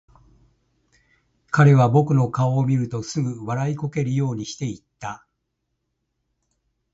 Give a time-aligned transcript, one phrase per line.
[1.51, 5.27] 彼は僕の顔を見るとすぐ、笑いこけるようにして言った。